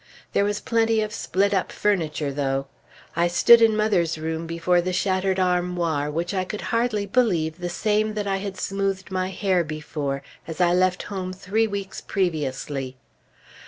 There 0.33 0.43
was 0.45 0.59
plenty 0.59 1.01
of 1.01 1.13
split 1.13 1.53
up 1.53 1.71
furniture, 1.71 2.33
though. 2.33 2.65
I 3.15 3.27
stood 3.27 3.61
in 3.61 3.77
mother's 3.77 4.17
room 4.17 4.47
before 4.47 4.81
the 4.81 4.93
shattered 4.93 5.39
armoir, 5.39 6.09
which 6.09 6.33
I 6.33 6.43
could 6.43 6.61
hardly 6.73 7.05
believe 7.05 7.59
the 7.59 7.69
same 7.69 8.15
that 8.15 8.25
I 8.25 8.37
had 8.37 8.57
smoothed 8.57 9.11
my 9.11 9.29
hair 9.29 9.63
before, 9.63 10.23
as 10.47 10.59
I 10.59 10.73
left 10.73 11.03
home 11.03 11.33
three 11.33 11.67
weeks 11.67 12.01
previously. 12.01 12.97